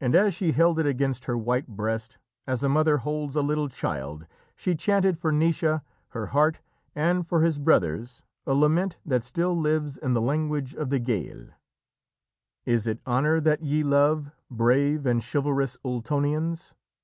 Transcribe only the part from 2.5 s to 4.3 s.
a mother holds a little child,